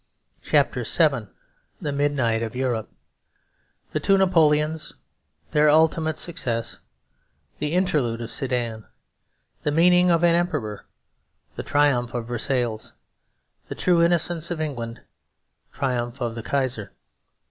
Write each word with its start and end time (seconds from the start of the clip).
CHAPTER 0.41 0.83
VII 0.83 1.27
THE 1.79 1.91
MIDNIGHT 1.91 2.41
OF 2.41 2.55
EUROPE 2.55 2.89
The 3.91 3.99
Two 3.99 4.17
Napoleons 4.17 4.95
Their 5.51 5.69
Ultimate 5.69 6.17
Success 6.17 6.79
The 7.59 7.73
Interlude 7.73 8.19
of 8.19 8.31
Sedan 8.31 8.87
The 9.61 9.71
Meaning 9.71 10.09
of 10.09 10.23
an 10.23 10.33
Emperor 10.33 10.87
The 11.55 11.61
Triumph 11.61 12.15
of 12.15 12.25
Versailles 12.27 12.93
The 13.67 13.75
True 13.75 14.01
Innocence 14.01 14.49
of 14.49 14.59
England 14.59 15.03
Triumph 15.71 16.19
of 16.19 16.33
the 16.33 16.41
Kaiser. 16.41 16.93